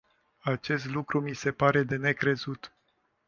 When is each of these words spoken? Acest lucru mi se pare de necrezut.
Acest 0.41 0.85
lucru 0.85 1.21
mi 1.21 1.33
se 1.33 1.51
pare 1.51 1.83
de 1.83 1.95
necrezut. 1.95 2.71